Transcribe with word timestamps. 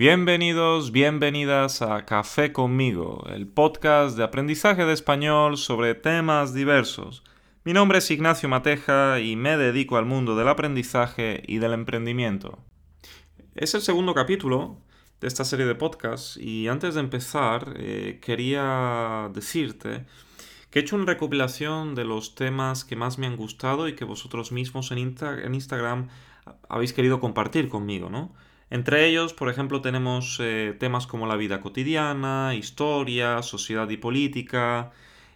Bienvenidos, 0.00 0.92
bienvenidas 0.92 1.82
a 1.82 2.06
Café 2.06 2.54
conmigo, 2.54 3.26
el 3.28 3.46
podcast 3.46 4.16
de 4.16 4.24
aprendizaje 4.24 4.86
de 4.86 4.94
español 4.94 5.58
sobre 5.58 5.94
temas 5.94 6.54
diversos. 6.54 7.22
Mi 7.64 7.74
nombre 7.74 7.98
es 7.98 8.10
Ignacio 8.10 8.48
Mateja 8.48 9.20
y 9.20 9.36
me 9.36 9.58
dedico 9.58 9.98
al 9.98 10.06
mundo 10.06 10.36
del 10.36 10.48
aprendizaje 10.48 11.42
y 11.46 11.58
del 11.58 11.74
emprendimiento. 11.74 12.60
Es 13.54 13.74
el 13.74 13.82
segundo 13.82 14.14
capítulo 14.14 14.78
de 15.20 15.28
esta 15.28 15.44
serie 15.44 15.66
de 15.66 15.74
podcasts 15.74 16.38
y 16.38 16.68
antes 16.68 16.94
de 16.94 17.00
empezar 17.00 17.74
eh, 17.76 18.20
quería 18.22 19.30
decirte 19.34 20.06
que 20.70 20.78
he 20.78 20.82
hecho 20.82 20.96
una 20.96 21.04
recopilación 21.04 21.94
de 21.94 22.06
los 22.06 22.34
temas 22.34 22.86
que 22.86 22.96
más 22.96 23.18
me 23.18 23.26
han 23.26 23.36
gustado 23.36 23.86
y 23.86 23.94
que 23.94 24.06
vosotros 24.06 24.50
mismos 24.50 24.92
en, 24.92 25.14
en 25.20 25.54
Instagram 25.54 26.08
habéis 26.70 26.94
querido 26.94 27.20
compartir 27.20 27.68
conmigo, 27.68 28.08
¿no? 28.08 28.32
Entre 28.70 29.08
ellos, 29.08 29.34
por 29.34 29.50
ejemplo, 29.50 29.80
tenemos 29.80 30.38
eh, 30.40 30.76
temas 30.78 31.08
como 31.08 31.26
la 31.26 31.34
vida 31.34 31.60
cotidiana, 31.60 32.54
historia, 32.54 33.42
sociedad 33.42 33.90
y 33.90 33.96
política, 33.96 34.92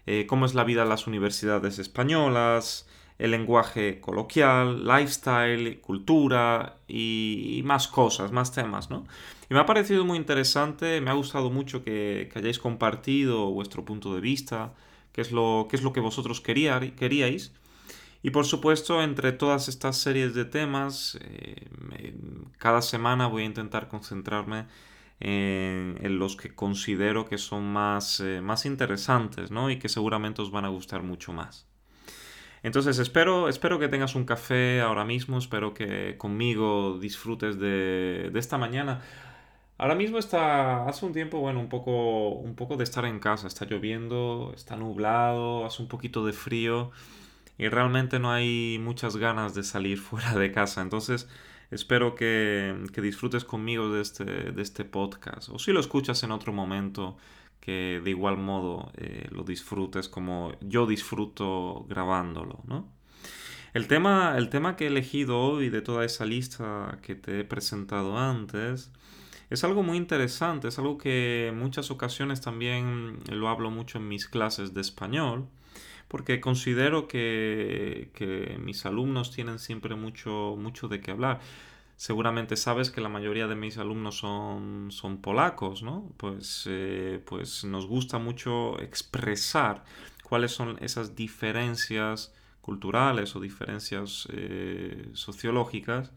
eh, 0.06 0.27
cómo 0.27 0.47
es 0.47 0.55
la 0.55 0.62
vida 0.62 0.84
en 0.84 0.88
las 0.88 1.09
universidades 1.09 1.80
españolas, 1.80 2.89
el 3.19 3.33
lenguaje 3.33 4.01
coloquial, 4.01 4.87
lifestyle, 4.87 5.80
cultura 5.80 6.77
y, 6.87 7.62
más 7.65 7.89
cosas, 7.89 8.30
más 8.30 8.52
temas, 8.52 8.91
¿no? 8.91 9.05
Y 9.51 9.55
me 9.55 9.61
ha 9.61 9.66
parecido 9.66 10.05
muy 10.05 10.16
interesante, 10.16 11.01
me 11.01 11.11
ha 11.11 11.14
gustado 11.14 11.51
mucho 11.51 11.83
que, 11.83 12.30
hayáis 12.37 12.61
compartido 12.61 13.51
vuestro 13.51 13.84
punto 13.84 14.14
de 14.14 14.20
vista, 14.20 14.75
qué 15.12 15.20
es 15.20 15.33
lo, 15.33 15.67
qué 15.69 15.77
es 15.77 15.83
lo 15.83 15.92
que 15.92 16.01
vosotros 16.01 16.41
queríais. 16.41 17.53
Y 18.25 18.30
por 18.30 18.47
supuesto, 18.47 19.03
entre 19.03 19.33
todas 19.33 19.69
estas 19.69 19.98
series 19.98 20.33
de 20.33 20.47
temas, 20.47 21.19
eh, 21.20 22.14
cada 22.56 22.80
semana 22.80 23.27
voy 23.27 23.42
a 23.42 23.44
intentar 23.44 23.86
concentrarme 23.86 24.64
en, 25.20 26.19
los 26.19 26.34
que 26.34 26.55
considero 26.55 27.27
que 27.27 27.36
son 27.36 27.70
más, 27.70 28.20
eh, 28.20 28.41
más 28.41 28.64
interesantes 28.64 29.50
¿no? 29.50 29.69
y 29.69 29.78
que 29.78 29.91
seguramente 29.91 30.41
os 30.41 30.50
van 30.50 30.64
a 30.64 30.69
gustar 30.69 31.02
mucho 31.02 31.34
más. 31.34 31.69
Entonces 32.62 32.98
espero, 32.98 33.50
espero 33.50 33.78
que 33.78 33.89
tengas 33.89 34.14
un 34.14 34.25
café 34.25 34.80
ahora 34.80 35.05
mismo, 35.05 35.36
espero 35.36 35.75
que 35.75 36.17
conmigo 36.17 36.98
disfrutes 36.98 37.58
de, 37.58 38.30
de 38.33 38.41
esta 38.41 38.56
mañana. 38.56 39.02
Ahora 39.77 39.97
mismo 39.97 40.17
está, 40.17 40.89
hace 40.89 41.05
un 41.05 41.12
tiempo, 41.12 41.41
bueno, 41.41 41.61
un 41.61 41.69
poco, 41.69 42.30
un 42.30 42.55
poco 42.55 42.78
de 42.78 42.84
estar 42.84 43.05
en 43.05 43.19
casa, 43.19 43.48
está 43.48 43.67
lloviendo, 43.67 44.55
está 44.56 44.77
nublado, 44.77 45.67
hace 45.67 45.83
un 45.83 45.89
poquito 45.89 46.25
de 46.25 46.33
frío 46.33 46.91
y 47.58 47.69
realmente 47.69 48.19
no 48.19 48.33
hay 48.33 48.78
muchas 48.80 49.16
ganas 49.16 49.55
de 49.55 49.62
salir 49.62 49.98
fuera 50.00 50.34
de 50.34 50.52
casa. 50.52 50.83
Entonces 50.83 51.28
espero 51.70 52.14
que, 52.14 52.74
disfrutes 52.96 53.44
conmigo 53.44 53.91
de 53.92 54.02
este, 54.02 54.24
de 54.24 54.62
este 54.62 54.84
podcast. 54.84 55.48
O 55.50 55.58
si 55.58 55.72
lo 55.72 55.80
escuchas 55.80 56.22
en 56.22 56.30
otro 56.30 56.52
momento, 56.52 57.16
que 57.61 58.00
de 58.05 58.11
igual 58.11 58.36
modo 58.36 58.92
eh, 58.96 59.27
lo 59.30 59.42
disfrutes 59.42 60.08
como 60.08 60.52
yo 60.61 60.86
disfruto 60.86 61.86
grabándolo, 61.88 62.61
¿no? 62.66 62.92
El 63.72 63.89
tema, 63.89 64.36
el 64.39 64.50
tema 64.50 64.77
que 64.77 64.84
he 64.84 64.86
elegido 64.86 65.41
hoy 65.41 65.68
de 65.68 65.83
toda 65.83 66.05
esa 66.05 66.24
lista 66.24 66.98
que 67.02 67.16
te 67.16 67.41
he 67.41 67.44
presentado 67.44 68.16
antes 68.18 68.92
es 69.50 69.64
algo 69.64 69.83
muy 69.83 69.96
interesante, 69.96 70.68
es 70.68 70.78
algo 70.78 70.96
que 70.96 71.48
en 71.48 71.58
muchas 71.58 71.91
ocasiones 71.91 72.41
también 72.41 73.18
lo 73.30 73.48
hablo 73.48 73.70
mucho 73.70 73.98
en 73.98 74.06
mis 74.08 74.28
clases 74.28 74.74
de 74.74 74.80
español 74.80 75.48
porque 76.08 76.41
considero 76.41 77.08
que, 77.08 78.56
mis 78.61 78.86
alumnos 78.86 79.30
tienen 79.30 79.58
siempre 79.58 79.95
mucho, 79.95 80.56
mucho 80.58 80.89
de 80.89 81.01
qué 81.01 81.11
hablar. 81.11 81.40
Seguramente 81.96 82.56
sabes 82.56 82.90
que 82.90 83.01
la 83.01 83.08
mayoría 83.08 83.46
de 83.46 83.55
mis 83.55 83.79
alumnos 83.79 84.18
son, 84.18 84.89
son 84.90 85.18
polacos, 85.18 85.83
¿no? 85.83 86.12
Pues, 86.17 86.64
eh, 86.68 87.20
pues 87.24 87.64
nos 87.64 87.86
gusta 87.86 88.18
mucho 88.18 88.80
expresar 88.80 89.84
cuáles 90.23 90.52
son 90.52 90.77
esas 90.80 91.14
diferencias 91.14 92.34
culturales 92.61 93.36
o 93.36 93.40
diferencias 93.40 94.27
eh, 94.33 95.08
sociológicas 95.12 96.11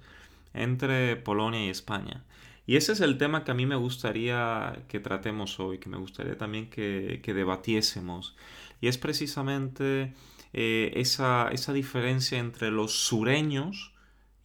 entre 0.53 1.15
Polonia 1.17 1.65
y 1.65 1.69
España. 1.69 2.23
Y 2.65 2.75
ese 2.75 2.93
es 2.93 3.01
el 3.01 3.17
tema 3.17 3.43
que 3.43 3.51
a 3.51 3.53
mí 3.53 3.65
me 3.65 3.75
gustaría 3.75 4.83
que 4.87 4.99
tratemos 4.99 5.59
hoy, 5.59 5.77
que 5.77 5.89
me 5.89 5.97
gustaría 5.97 6.37
también 6.37 6.69
que, 6.69 7.21
que 7.23 7.33
debatiésemos 7.33 8.35
y 8.81 8.87
es 8.87 8.97
precisamente 8.97 10.13
eh, 10.53 10.91
esa, 10.95 11.49
diferencia 11.73 12.39
entre 12.39 12.71
los 12.71 12.93
sureños 12.93 13.93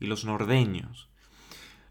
y 0.00 0.06
los 0.06 0.24
nordeños. 0.24 1.08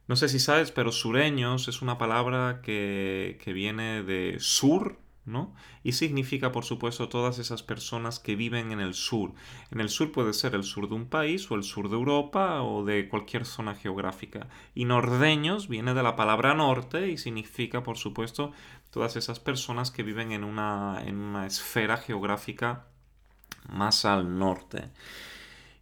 No 0.07 0.15
sé 0.15 0.29
si 0.29 0.39
sabes, 0.39 0.71
pero 0.71 0.91
sureños 0.91 1.67
es 1.67 1.81
una 1.81 1.97
palabra 1.97 2.61
que, 2.63 3.39
que 3.43 3.53
viene 3.53 4.03
de 4.03 4.37
sur, 4.39 5.00
¿no? 5.25 5.53
Y 5.83 5.93
significa, 5.93 6.51
por 6.51 6.65
supuesto, 6.65 7.09
todas 7.09 7.39
esas 7.39 7.63
personas 7.63 8.19
que 8.19 8.35
viven 8.35 8.71
en 8.71 8.79
el 8.79 8.93
sur. 8.93 9.33
En 9.69 9.79
el 9.79 9.89
sur 9.89 10.11
puede 10.11 10.33
ser 10.33 10.55
el 10.55 10.63
sur 10.63 10.89
de 10.89 10.95
un 10.95 11.07
país 11.07 11.49
o 11.51 11.55
el 11.55 11.63
sur 11.63 11.89
de 11.89 11.95
Europa 11.95 12.61
o 12.61 12.83
de 12.83 13.07
cualquier 13.07 13.45
zona 13.45 13.75
geográfica. 13.75 14.47
Y 14.73 14.85
nordeños 14.85 15.67
viene 15.67 15.93
de 15.93 16.03
la 16.03 16.15
palabra 16.15 16.53
norte 16.53 17.09
y 17.09 17.17
significa, 17.17 17.83
por 17.83 17.97
supuesto, 17.97 18.51
todas 18.89 19.15
esas 19.15 19.39
personas 19.39 19.91
que 19.91 20.03
viven 20.03 20.31
en 20.31 20.43
una, 20.43 21.01
en 21.05 21.17
una 21.17 21.45
esfera 21.45 21.97
geográfica 21.97 22.85
más 23.69 24.05
al 24.05 24.37
norte. 24.37 24.89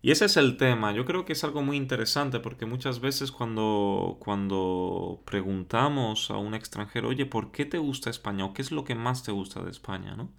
Y 0.02 0.12
ese 0.12 0.26
es 0.26 0.38
el 0.38 0.56
tema. 0.58 0.94
Yo 0.94 1.06
creo 1.06 1.26
que 1.26 1.34
es 1.34 1.44
algo 1.44 1.62
muy 1.62 1.76
interesante 1.76 2.40
porque 2.40 2.66
muchas 2.66 3.02
veces 3.02 3.32
cuando, 3.32 4.18
cuando 4.20 5.22
preguntamos 5.26 6.32
a 6.32 6.38
un 6.38 6.54
extranjero, 6.54 7.10
oye, 7.10 7.26
¿por 7.26 7.52
qué 7.52 7.66
te 7.66 7.78
gusta 7.80 8.10
España? 8.10 8.46
¿O 8.46 8.54
qué 8.54 8.62
es 8.62 8.72
lo 8.72 8.86
que 8.86 8.96
más 8.96 9.24
te 9.24 9.32
gusta 9.34 9.62
de 9.62 9.72
España? 9.72 10.16
¿no? 10.16 10.30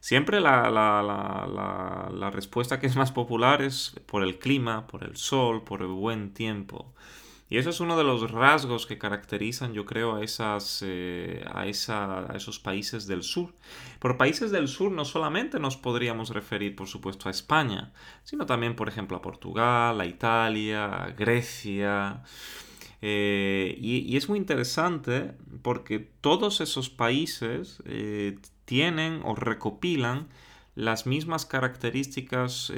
Siempre 0.00 0.40
la, 0.40 0.70
la, 0.70 1.02
la, 1.02 2.10
la 2.12 2.30
respuesta 2.30 2.78
que 2.80 2.86
es 2.86 2.96
más 2.96 3.10
popular 3.12 3.62
es 3.62 3.94
por 4.06 4.22
el 4.22 4.38
clima, 4.38 4.86
por 4.86 5.04
el 5.04 5.16
sol, 5.16 5.64
por 5.64 5.80
el 5.80 5.88
buen 5.88 6.34
tiempo. 6.34 6.92
Y 7.50 7.56
eso 7.56 7.70
es 7.70 7.80
uno 7.80 7.96
de 7.96 8.04
los 8.04 8.30
rasgos 8.30 8.86
que 8.86 8.98
caracterizan, 8.98 9.72
yo 9.72 9.86
creo, 9.86 10.16
a, 10.16 10.22
esas, 10.22 10.82
eh, 10.86 11.42
a, 11.50 11.66
esa, 11.66 12.30
a 12.30 12.36
esos 12.36 12.58
países 12.58 13.06
del 13.06 13.22
sur. 13.22 13.54
Por 14.00 14.18
países 14.18 14.50
del 14.50 14.68
sur 14.68 14.92
no 14.92 15.06
solamente 15.06 15.58
nos 15.58 15.78
podríamos 15.78 16.28
referir, 16.30 16.76
por 16.76 16.88
supuesto, 16.88 17.28
a 17.28 17.30
España, 17.30 17.92
sino 18.22 18.44
también, 18.44 18.76
por 18.76 18.88
ejemplo, 18.88 19.16
a 19.16 19.22
Portugal, 19.22 19.98
a 19.98 20.04
Italia, 20.04 21.04
a 21.04 21.10
Grecia. 21.12 22.22
Eh, 23.00 23.78
y, 23.80 24.14
es 24.16 24.28
muy 24.28 24.38
interesante 24.38 25.32
porque 25.62 26.00
todos 26.00 26.60
esos 26.60 26.90
países 26.90 27.82
eh, 27.86 28.38
tienen 28.66 29.22
o 29.24 29.34
recopilan 29.34 30.28
las 30.74 31.06
mismas 31.06 31.46
características 31.46 32.72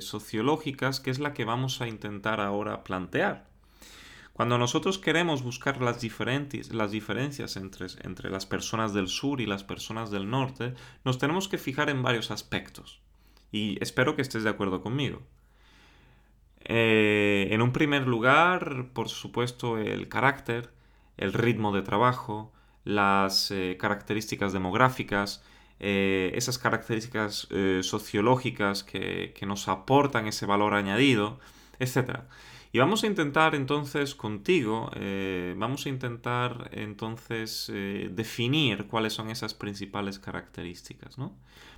sociológicas 0.00 0.98
que 0.98 1.10
es 1.10 1.18
la 1.20 1.34
que 1.34 1.44
vamos 1.44 1.80
a 1.80 1.86
intentar 1.86 2.40
ahora 2.40 2.82
plantear. 2.82 3.47
Cuando 4.38 4.56
nosotros 4.56 4.98
queremos 4.98 5.42
buscar 5.42 5.82
las, 5.82 6.00
diferentes, 6.00 6.72
las 6.72 6.92
diferencias 6.92 7.56
entre, 7.56 7.88
entre 8.04 8.30
las 8.30 8.46
personas 8.46 8.94
del 8.94 9.08
sur 9.08 9.40
y 9.40 9.46
las 9.46 9.64
personas 9.64 10.12
del 10.12 10.30
norte, 10.30 10.74
nos 11.04 11.18
tenemos 11.18 11.48
que 11.48 11.58
fijar 11.58 11.90
en 11.90 12.04
varios 12.04 12.30
aspectos. 12.30 13.00
Y 13.50 13.82
espero 13.82 14.14
que 14.14 14.22
estés 14.22 14.44
de 14.44 14.50
acuerdo 14.50 14.80
conmigo. 14.80 15.22
Eh, 16.60 17.48
en 17.50 17.62
un 17.62 17.72
primer 17.72 18.06
lugar, 18.06 18.90
por 18.92 19.08
supuesto, 19.08 19.76
el 19.76 20.08
carácter, 20.08 20.70
el 21.16 21.32
ritmo 21.32 21.74
de 21.74 21.82
trabajo, 21.82 22.52
las 22.84 23.50
eh, 23.50 23.76
características 23.76 24.52
demográficas, 24.52 25.42
eh, 25.80 26.30
esas 26.36 26.58
características 26.58 27.48
sociológicas 27.82 28.84
que, 28.84 29.34
que, 29.36 29.46
nos 29.46 29.66
aportan 29.66 30.28
ese 30.28 30.46
valor 30.46 30.74
añadido, 30.74 31.40
etc. 31.80 32.20
Y 32.72 32.78
vamos 32.78 33.02
a 33.02 33.06
intentar 33.06 33.54
entonces 33.54 34.14
contigo, 34.14 34.90
eh, 34.94 35.54
vamos 35.56 35.86
a 35.86 35.88
intentar 35.88 36.68
entonces 36.72 37.70
eh, 37.72 38.10
definir 38.12 38.86
cuáles 38.86 39.14
son 39.14 39.30
esas 39.30 39.54
principales 39.54 40.18
características, 40.18 41.16
¿no? 41.16 41.34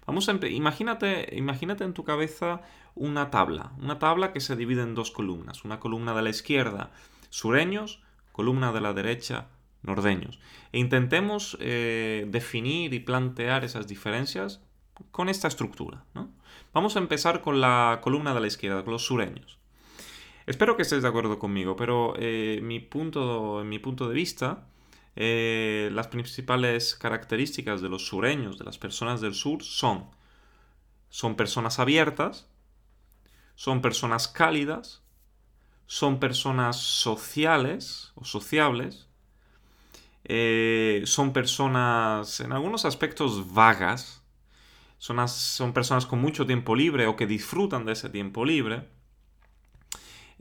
Vamos 0.07 0.29
a 0.29 0.33
imagínate, 0.49 1.37
imagínate 1.37 1.85
en 1.85 1.95
tu 1.95 2.03
cabeza 2.03 2.63
una 2.97 3.31
tabla, 3.31 3.73
una 3.79 4.01
tabla 4.01 4.33
que 4.33 4.41
se 4.41 4.57
divide 4.57 4.83
en 4.83 4.97
dos 4.97 5.13
columnas, 5.13 5.65
una 5.65 5.79
columna 5.79 6.13
de 6.15 6.23
la 6.23 6.31
izquierda, 6.31 6.91
sureños, 7.29 8.03
columna 8.33 8.73
de 8.73 8.81
la 8.81 8.93
derecha, 8.93 9.47
nordeños. 9.83 10.41
E 10.73 10.81
intentemos 10.81 11.57
eh, 11.61 12.27
definir 12.29 12.93
y 12.95 12.99
plantear 12.99 13.65
esas 13.65 13.87
diferencias 13.87 14.61
con 15.13 15.29
esta 15.29 15.47
estructura, 15.47 16.05
¿no? 16.15 16.31
Vamos 16.73 16.97
a 16.97 16.99
empezar 16.99 17.41
con 17.41 17.61
la 17.61 18.01
columna 18.03 18.35
de 18.35 18.41
la 18.41 18.47
izquierda, 18.49 18.83
con 18.83 18.93
los 18.93 19.05
sureños. 19.05 19.60
Espero 20.51 20.75
que 20.77 20.83
estés 20.83 21.03
de 21.03 21.09
acuerdo 21.09 21.39
conmigo, 21.39 21.77
pero 21.77 22.15
eh, 22.19 22.59
mi 22.61 22.81
punto, 22.81 23.61
en 23.61 23.69
mi 23.69 23.79
punto 23.79 24.09
de 24.09 24.15
vista, 24.17 24.67
eh, 25.15 25.91
las 25.93 26.09
principales 26.09 26.97
características 26.97 27.81
de 27.81 27.89
los 27.89 28.07
sureños, 28.07 28.59
de 28.59 28.65
las 28.65 28.77
personas 28.77 29.21
del 29.21 29.35
sur, 29.35 29.63
son, 29.63 30.11
son 31.09 31.37
personas 31.37 31.79
abiertas, 31.79 32.49
son 33.55 33.81
personas 33.81 34.27
cálidas, 34.27 35.05
son 35.87 36.19
personas 36.19 36.79
sociales 36.79 38.11
o 38.17 38.25
sociables, 38.25 39.07
eh, 40.25 41.03
son 41.05 41.33
personas 41.33 42.41
en 42.41 42.51
algunos 42.51 42.85
aspectos 42.85 43.55
vagas, 43.55 44.25
son, 44.99 45.29
son 45.29 45.73
personas 45.73 46.07
con 46.07 46.21
mucho 46.21 46.45
tiempo 46.45 46.75
libre 46.75 47.07
o 47.07 47.15
que 47.15 47.29
disfrutan 47.29 47.85
de 47.85 47.93
ese 47.93 48.11
tiempo 48.11 48.45
libre. 48.45 48.99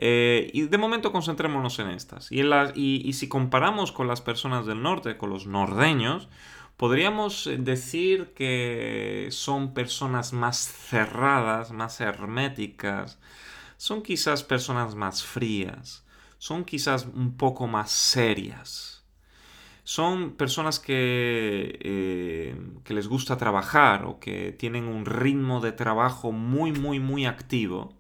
Eh, 0.01 0.49
y 0.53 0.61
de 0.61 0.77
momento 0.77 1.11
concentrémonos 1.11 1.77
en 1.79 1.89
estas. 1.89 2.31
Y, 2.31 2.41
y, 2.73 3.13
si 3.13 3.27
comparamos 3.27 3.91
con 3.91 4.07
las 4.07 4.21
personas 4.21 4.65
del 4.65 4.81
norte, 4.81 5.17
con 5.17 5.29
los 5.29 5.45
nordeños, 5.45 6.29
podríamos 6.77 7.49
decir 7.57 8.31
que 8.33 9.27
son 9.31 9.73
personas 9.73 10.31
más 10.31 10.71
cerradas, 10.71 11.73
más 11.73 11.99
herméticas, 11.99 13.19
son 13.75 14.01
quizás 14.01 14.43
personas 14.43 14.95
más 14.95 15.21
frías, 15.25 16.05
son 16.37 16.63
quizás 16.63 17.05
un 17.13 17.35
poco 17.35 17.67
más 17.67 17.91
serias. 17.91 19.03
Son 19.83 20.35
personas 20.35 20.79
que, 20.79 21.77
eh, 21.81 22.55
que 22.85 22.93
les 22.93 23.07
gusta 23.09 23.35
trabajar 23.35 24.05
o 24.05 24.19
que 24.19 24.53
tienen 24.53 24.85
un 24.85 25.05
ritmo 25.05 25.59
de 25.59 25.73
trabajo 25.73 26.31
muy, 26.31 26.71
muy, 26.71 26.99
muy 27.01 27.25
activo 27.25 27.98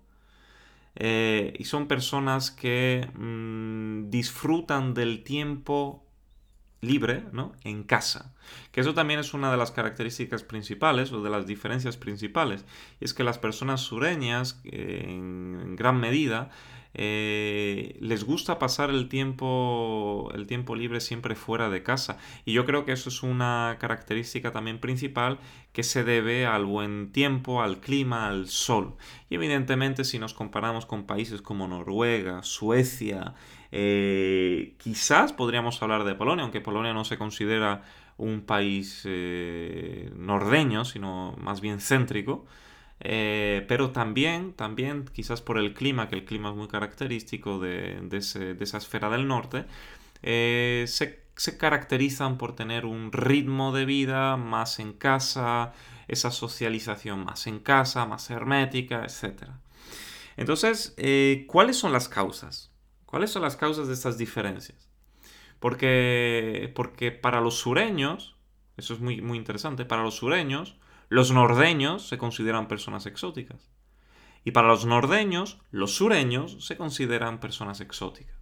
eh, 0.99 1.53
y 1.57 1.63
son 1.63 1.87
personas 1.87 2.51
que 2.51 3.09
mm, 3.15 4.09
disfrutan 4.09 4.93
del 4.93 5.23
tiempo 5.23 6.05
libre 6.81 7.23
¿no? 7.31 7.53
en 7.63 7.83
casa. 7.83 8.33
Que 8.71 8.81
eso 8.81 8.93
también 8.93 9.19
es 9.19 9.33
una 9.33 9.49
de 9.49 9.57
las 9.57 9.71
características 9.71 10.43
principales 10.43 11.11
o 11.11 11.21
de 11.21 11.29
las 11.29 11.47
diferencias 11.47 11.97
principales. 11.97 12.65
Y 12.99 13.05
es 13.05 13.13
que 13.13 13.23
las 13.23 13.37
personas 13.37 13.81
sureñas, 13.81 14.61
eh, 14.65 15.05
en 15.07 15.75
gran 15.77 15.99
medida, 15.99 16.51
eh, 17.01 17.95
les 18.01 18.25
gusta 18.25 18.59
pasar 18.59 18.89
el 18.89 19.07
tiempo, 19.07 20.29
el 20.35 20.47
tiempo 20.47 20.75
libre 20.75 20.99
siempre 20.99 21.33
fuera 21.35 21.69
de 21.69 21.81
casa. 21.81 22.17
Y 22.43 22.51
yo 22.51 22.65
creo 22.65 22.83
que 22.83 22.91
eso 22.91 23.07
es 23.07 23.23
una 23.23 23.77
característica 23.79 24.51
también 24.51 24.79
principal 24.79 25.39
que 25.71 25.83
se 25.83 26.03
debe 26.03 26.45
al 26.45 26.65
buen 26.65 27.13
tiempo, 27.13 27.61
al 27.61 27.79
clima, 27.79 28.27
al 28.27 28.49
sol. 28.49 28.95
Y 29.29 29.35
evidentemente 29.35 30.03
si 30.03 30.19
nos 30.19 30.33
comparamos 30.33 30.85
con 30.85 31.05
países 31.05 31.41
como 31.41 31.69
Noruega, 31.69 32.43
Suecia, 32.43 33.33
eh, 33.71 34.73
quizás 34.77 35.31
podríamos 35.31 35.81
hablar 35.81 36.03
de 36.03 36.15
Polonia, 36.15 36.43
aunque 36.43 36.59
Polonia 36.59 36.91
no 36.91 37.05
se 37.05 37.17
considera 37.17 37.81
un 38.17 38.41
país 38.41 39.03
eh, 39.05 40.11
nordeño, 40.17 40.83
sino 40.83 41.33
más 41.39 41.61
bien 41.61 41.79
céntrico. 41.79 42.45
Eh, 43.01 43.65
pero 43.67 43.91
también, 43.91 44.53
también, 44.53 45.05
quizás 45.05 45.41
por 45.41 45.57
el 45.57 45.73
clima, 45.73 46.09
que 46.09 46.15
el 46.15 46.25
clima 46.25 46.49
es 46.49 46.55
muy 46.55 46.67
característico 46.67 47.59
de, 47.59 48.07
esa 48.11 48.77
esfera 48.77 49.09
del 49.09 49.27
norte, 49.27 49.65
eh, 50.21 50.85
se, 50.87 51.27
caracterizan 51.57 52.37
por 52.37 52.55
tener 52.55 52.85
un 52.85 53.11
ritmo 53.13 53.73
de 53.73 53.85
vida 53.85 54.35
más 54.35 54.79
en 54.79 54.93
casa, 54.93 55.73
esa 56.07 56.31
socialización 56.31 57.23
más 57.23 57.47
en 57.47 57.59
casa, 57.59 58.05
más 58.05 58.29
hermética, 58.29 59.05
etc. 59.05 59.43
Entonces, 60.35 60.93
eh, 60.97 61.45
¿cuáles 61.47 61.77
son 61.77 61.93
las 61.93 62.09
causas? 62.09 62.71
¿Cuáles 63.05 63.31
son 63.31 63.41
las 63.43 63.55
causas 63.55 63.87
de 63.87 63.93
estas 63.93 64.17
diferencias? 64.17 64.89
Porque, 65.59 66.71
porque 66.75 67.11
para 67.11 67.41
los 67.41 67.55
sureños, 67.55 68.35
eso 68.77 68.93
es 68.93 68.99
muy, 68.99 69.21
muy 69.21 69.37
interesante, 69.37 69.85
para 69.85 70.03
los 70.03 70.15
sureños, 70.15 70.75
los 71.09 71.31
nordeños 71.31 72.07
se 72.07 72.17
consideran 72.17 72.67
personas 72.67 73.05
exóticas. 73.07 73.69
Y 74.45 74.51
para 74.51 74.67
los 74.67 74.85
nordeños, 74.85 75.59
los 75.71 75.95
sureños 75.95 76.65
se 76.65 76.77
consideran 76.77 77.39
personas 77.39 77.81
exóticas. 77.81 78.37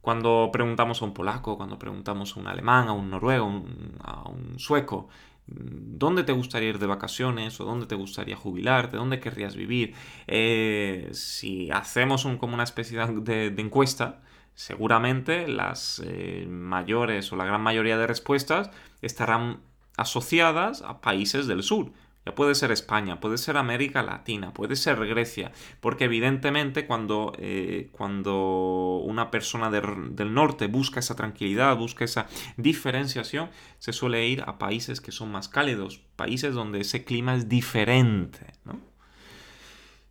Cuando 0.00 0.50
preguntamos 0.52 1.02
a 1.02 1.04
un 1.04 1.12
polaco, 1.12 1.56
cuando 1.56 1.78
preguntamos 1.78 2.36
a 2.36 2.40
un 2.40 2.46
alemán, 2.46 2.88
a 2.88 2.92
un 2.92 3.10
noruego, 3.10 3.64
a 4.04 4.28
un 4.28 4.56
sueco, 4.58 5.08
¿dónde 5.46 6.22
te 6.22 6.32
gustaría 6.32 6.68
ir 6.68 6.78
de 6.78 6.86
vacaciones 6.86 7.60
o 7.60 7.64
dónde 7.64 7.86
te 7.86 7.96
gustaría 7.96 8.36
jubilarte? 8.36 8.96
¿Dónde 8.96 9.18
querrías 9.18 9.56
vivir? 9.56 9.94
Eh, 10.28 11.08
si 11.12 11.72
hacemos 11.72 12.24
como 12.38 12.54
una 12.54 12.62
especie 12.62 13.04
de, 13.04 13.46
encuesta, 13.58 14.22
seguramente 14.54 15.48
las 15.48 16.00
eh, 16.04 16.46
mayores 16.48 17.32
o 17.32 17.36
la 17.36 17.44
gran 17.44 17.60
mayoría 17.60 17.98
de 17.98 18.06
respuestas 18.06 18.70
estarán 19.02 19.60
asociadas 19.96 20.82
a 20.82 21.00
países 21.00 21.46
del 21.46 21.62
sur. 21.62 21.92
Ya 22.26 22.34
puede 22.34 22.56
ser 22.56 22.72
España, 22.72 23.20
puede 23.20 23.38
ser 23.38 23.56
América 23.56 24.02
Latina, 24.02 24.52
puede 24.52 24.74
ser 24.74 24.98
Grecia, 25.06 25.52
porque 25.80 26.06
evidentemente 26.06 26.84
cuando, 26.84 27.32
eh, 27.38 27.88
cuando 27.92 29.00
una 29.04 29.30
persona 29.30 29.70
del 29.70 30.34
norte 30.34 30.66
busca 30.66 30.98
esa 30.98 31.14
tranquilidad, 31.14 31.76
busca 31.76 32.04
esa 32.04 32.26
diferenciación, 32.56 33.50
se 33.78 33.92
suele 33.92 34.26
ir 34.26 34.42
a 34.44 34.58
países 34.58 35.00
que 35.00 35.12
son 35.12 35.30
más 35.30 35.48
cálidos, 35.48 36.00
países 36.16 36.52
donde 36.52 36.80
ese 36.80 37.04
clima 37.04 37.36
es 37.36 37.48
diferente. 37.48 38.54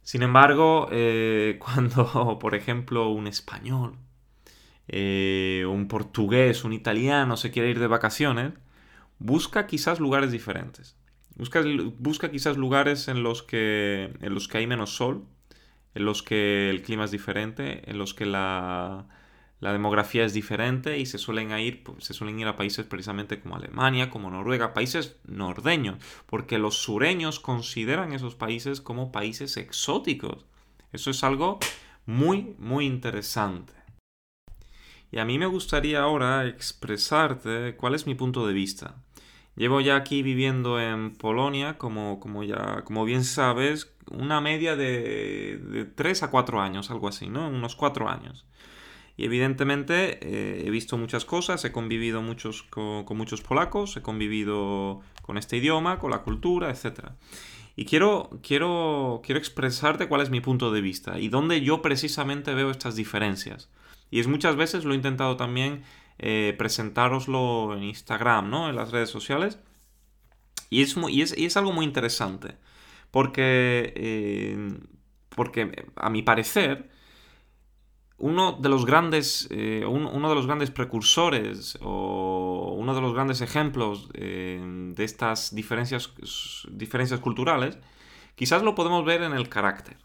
Sin 0.01 0.21
embargo, 0.21 0.87
eh, 0.91 1.57
cuando, 1.59 2.39
por 2.39 2.55
ejemplo, 2.55 3.09
un 3.09 3.27
español, 3.27 3.97
eh, 4.87 5.65
un 5.67 5.89
portugués, 5.89 6.63
un 6.63 6.71
italiano 6.71 7.35
se 7.35 7.51
quiere 7.51 7.71
ir 7.71 7.79
de 7.79 7.87
vacaciones, 7.87 8.53
busca 9.19 9.67
quizás 9.67 10.00
lugares 10.00 10.31
diferentes. 10.31 10.97
Busca, 11.35 11.63
busca 11.97 12.31
quizás 12.31 12.57
lugares 12.57 13.07
en 13.07 13.23
los, 13.23 13.44
que, 13.44 14.13
en 14.21 14.33
los 14.33 14.47
que 14.47 14.59
hay 14.59 14.67
menos 14.67 14.95
sol, 14.95 15.25
en 15.94 16.06
los 16.06 16.23
que 16.23 16.69
el 16.69 16.81
clima 16.81 17.06
es 17.06 17.12
diferente, 17.12 17.89
en 17.89 17.97
los 17.97 18.13
que 18.13 18.25
la, 18.25 19.07
demografía 19.59 20.23
es 20.23 20.33
diferente 20.33 21.00
y 21.00 21.07
se 21.07 21.17
suelen, 21.17 21.51
ir, 21.57 21.83
se 21.97 22.13
suelen 22.13 22.39
ir 22.39 22.47
a 22.47 22.56
países 22.56 22.85
precisamente 22.85 23.39
como 23.39 23.56
Alemania, 23.56 24.12
como 24.12 24.29
Noruega, 24.29 24.73
países 24.73 25.18
nordeños, 25.25 25.97
porque 26.27 26.59
los 26.59 26.75
sureños 26.75 27.39
consideran 27.39 28.13
esos 28.13 28.35
países 28.35 28.79
como 28.79 29.11
países 29.11 29.57
exóticos. 29.57 30.45
Eso 30.91 31.09
es 31.09 31.23
algo 31.23 31.59
muy, 32.06 32.56
muy 32.59 32.85
interesante. 32.85 33.73
Y 35.11 35.18
a 35.18 35.25
mí 35.25 35.39
me 35.39 35.45
gustaría 35.45 36.01
ahora 36.01 36.45
expresarte 36.45 37.75
cuál 37.75 37.95
es 37.95 38.06
mi 38.06 38.15
punto 38.15 38.45
de 38.45 38.53
vista. 38.53 39.05
Llevo 39.56 39.81
ya 39.81 39.95
aquí 39.95 40.21
viviendo 40.21 40.80
en 40.80 41.16
Polonia, 41.16 41.78
como, 41.78 42.19
como, 42.19 42.44
ya, 42.44 42.83
como 42.83 43.06
bien 43.06 43.24
sabes, 43.24 43.95
una 44.12 44.42
media 44.42 44.76
de, 44.76 45.57
de 45.57 45.85
3 45.85 46.24
a 46.24 46.30
4 46.30 46.62
años, 46.62 46.92
algo 46.92 47.07
así, 47.07 47.30
¿no? 47.30 47.47
Unos 47.47 47.76
4 47.76 48.09
años. 48.09 48.45
Y 49.18 49.24
evidentemente 49.26 50.19
eh, 50.21 50.64
he 50.66 50.69
visto 50.69 50.97
muchas 50.97 51.24
cosas, 51.24 51.64
he 51.64 51.71
convivido 51.71 52.21
muchos, 52.21 52.64
con, 52.64 53.06
muchos 53.12 53.42
polacos, 53.42 53.95
he 53.95 54.02
convivido 54.02 55.02
con 55.21 55.38
este 55.38 55.57
idioma, 55.57 56.00
con 56.00 56.12
la 56.12 56.19
cultura, 56.19 56.69
etc. 56.69 57.12
Y 57.78 57.85
quiero, 57.85 58.30
quiero, 58.44 59.21
quiero 59.24 59.40
expresarte 59.40 60.07
cuál 60.07 60.21
es 60.21 60.30
mi 60.30 60.42
punto 60.42 60.71
de 60.71 60.81
vista 60.81 61.18
y 61.19 61.30
dónde 61.30 61.62
yo 61.62 61.81
precisamente 61.81 62.54
veo 62.54 62.71
estas 62.71 62.95
diferencias. 62.95 63.69
Y 64.12 64.19
es 64.19 64.28
muchas 64.28 64.57
veces 64.57 64.83
lo 64.83 64.94
he 64.94 64.97
intentado 64.97 65.38
también 65.38 65.83
eh, 66.18 66.56
presentároslo 66.57 67.76
en 67.76 67.84
Instagram, 67.84 68.50
¿no? 68.50 68.69
En 68.69 68.76
las 68.76 68.92
redes 68.92 69.10
sociales. 69.10 69.60
Y 70.69 70.81
es, 70.81 70.95
y 71.07 71.45
es, 71.45 71.57
algo 71.57 71.74
muy 71.74 71.86
interesante. 71.86 72.57
Porque, 73.12 73.94
eh, 73.95 74.78
porque 75.30 75.86
a 75.95 76.10
mi 76.10 76.24
parecer, 76.24 76.90
uno 78.18 78.54
de 78.54 78.69
los 78.69 78.86
grandes, 78.86 79.48
eh, 79.52 79.84
uno 79.86 80.30
de 80.30 80.36
los 80.36 80.48
grandes 80.48 80.72
precursores 80.72 81.78
o 81.81 82.76
uno 82.78 82.95
de 82.95 83.02
los 83.02 83.14
grandes 83.14 83.42
ejemplos 83.42 84.10
de 84.14 84.94
estas 84.98 85.54
diferencias, 85.54 86.14
diferencias 86.72 87.19
culturales, 87.19 87.78
quizás 88.36 88.64
lo 88.64 88.74
podemos 88.76 89.06
ver 89.06 89.22
en 89.22 89.34
el 89.34 89.50
carácter. 89.50 89.98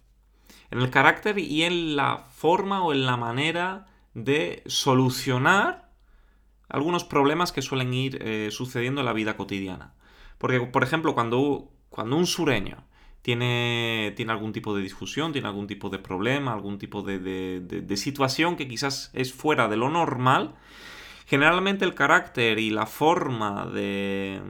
En 0.71 0.81
el 0.81 0.91
carácter 0.91 1.39
y 1.39 1.65
en 1.65 1.97
la 1.97 2.19
forma 2.19 2.83
o 2.83 2.93
en 2.93 3.07
la 3.07 3.17
manera 3.17 3.87
de 4.15 4.63
solucionar 4.67 5.90
algunos 6.71 7.05
problemas 7.05 7.53
que 7.53 7.63
suelen 7.63 7.93
ir 7.93 8.19
eh, 8.23 8.49
sucediendo 8.51 9.01
en 9.01 9.07
la 9.07 9.13
vida 9.13 9.37
cotidiana. 9.37 9.95
Porque, 10.39 10.61
por 10.61 10.83
ejemplo, 10.83 11.15
cuando, 11.15 11.71
cuando 11.91 12.17
un 12.17 12.27
sureño 12.27 12.85
tiene, 13.23 14.15
tiene 14.17 14.33
algún 14.33 14.53
tipo 14.53 14.75
de 14.75 14.83
discusión, 14.83 15.33
tiene 15.33 15.49
algún 15.49 15.67
tipo 15.67 15.91
de 15.91 15.99
problema, 15.99 16.53
algún 16.53 16.79
tipo 16.79 17.03
de 17.03 17.97
situación 17.97 18.57
que 18.57 18.67
quizás 18.67 19.11
es 19.13 19.33
fuera 19.33 19.69
de 19.69 19.77
lo 19.77 19.91
normal, 19.91 20.55
Generalmente 21.31 21.85
el 21.85 21.95
carácter 21.95 22.59
y 22.59 22.71
la 22.71 22.87
forma 22.87 23.65
de, 23.65 24.43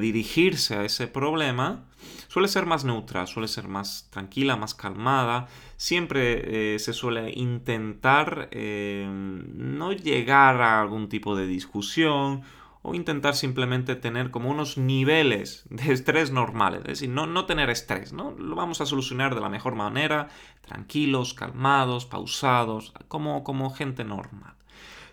dirigirse 0.00 0.76
a 0.76 0.84
ese 0.86 1.08
problema 1.08 1.84
suele 2.28 2.48
ser 2.48 2.64
más 2.64 2.86
neutra, 2.86 3.26
suele 3.26 3.48
ser 3.48 3.68
más 3.68 4.08
tranquila, 4.10 4.56
más 4.56 4.74
calmada. 4.74 5.46
Siempre 5.76 6.74
eh, 6.74 6.78
se 6.78 6.94
suele 6.94 7.34
intentar 7.36 8.48
eh, 8.50 9.06
no 9.10 9.92
llegar 9.92 10.62
a 10.62 10.80
algún 10.80 11.10
tipo 11.10 11.36
de 11.36 11.46
discusión 11.46 12.40
o 12.80 12.94
intentar 12.94 13.34
simplemente 13.34 13.94
tener 13.94 14.30
como 14.30 14.48
unos 14.48 14.78
niveles 14.78 15.66
de 15.68 15.92
estrés 15.92 16.30
normales, 16.30 16.80
es 16.80 17.00
decir, 17.00 17.10
no, 17.10 17.26
no 17.26 17.44
tener 17.44 17.68
estrés, 17.68 18.14
¿no? 18.14 18.30
Lo 18.30 18.56
vamos 18.56 18.80
a 18.80 18.86
solucionar 18.86 19.34
de 19.34 19.42
la 19.42 19.50
mejor 19.50 19.74
manera, 19.74 20.28
tranquilos, 20.62 21.34
calmados, 21.34 22.06
pausados, 22.06 22.94
como, 23.08 23.44
como 23.44 23.68
gente 23.68 24.02
normal. 24.02 24.57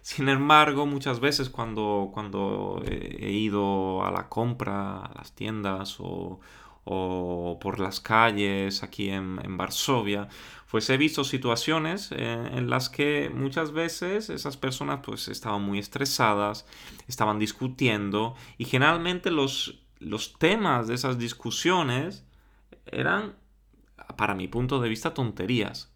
Sin 0.05 0.29
embargo, 0.29 0.85
muchas 0.85 1.19
veces 1.19 1.49
cuando, 1.49 2.11
cuando 2.13 2.79
he 2.85 3.31
ido 3.31 4.05
a 4.05 4.11
la 4.11 4.29
compra, 4.29 4.99
a 4.99 5.11
las 5.15 5.33
tiendas 5.33 5.97
o, 5.99 6.39
por 7.59 7.79
las 7.79 8.01
calles 8.01 8.83
aquí 8.83 9.09
en, 9.09 9.57
Varsovia, 9.57 10.27
pues 10.69 10.91
he 10.91 10.97
visto 10.97 11.23
situaciones 11.23 12.11
eh, 12.11 12.49
en 12.53 12.69
las 12.69 12.89
que 12.89 13.31
muchas 13.33 13.71
veces 13.71 14.29
esas 14.29 14.57
personas 14.57 14.99
pues 15.03 15.27
estaban 15.27 15.63
muy 15.63 15.79
estresadas, 15.79 16.67
estaban 17.07 17.39
discutiendo 17.39 18.35
y 18.59 18.65
generalmente 18.65 19.31
los, 19.31 19.81
los 19.97 20.37
temas 20.37 20.87
de 20.87 20.93
esas 20.93 21.17
discusiones 21.17 22.25
eran, 22.85 23.37
para 24.17 24.35
mi 24.35 24.47
punto 24.47 24.79
de 24.81 24.89
vista, 24.89 25.15
tonterías 25.15 25.94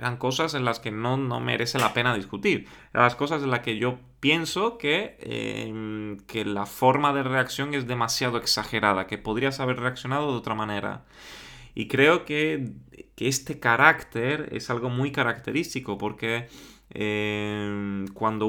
eran 0.00 0.16
cosas 0.16 0.54
en 0.54 0.64
las 0.64 0.80
que 0.80 0.90
no, 0.90 1.18
merece 1.40 1.78
la 1.78 1.92
pena 1.92 2.14
discutir. 2.14 2.66
Eran 2.94 3.04
las 3.04 3.16
cosas 3.16 3.42
en 3.42 3.50
las 3.50 3.60
que 3.60 3.76
yo 3.76 3.98
pienso 4.18 4.78
que, 4.78 5.18
em, 5.20 6.16
que 6.26 6.46
la 6.46 6.64
forma 6.64 7.12
de 7.12 7.22
reacción 7.22 7.74
es 7.74 7.86
demasiado 7.86 8.38
exagerada, 8.38 9.06
que 9.06 9.18
podrías 9.18 9.60
haber 9.60 9.78
reaccionado 9.78 10.32
de 10.32 10.38
otra 10.38 10.54
manera. 10.54 11.04
Y 11.74 11.86
creo 11.86 12.24
que, 12.24 12.72
este 13.16 13.60
carácter 13.60 14.48
es 14.52 14.70
algo 14.70 14.88
muy 14.88 15.12
característico 15.12 15.98
porque 15.98 16.48
em, 16.94 18.06
cuando 18.14 18.46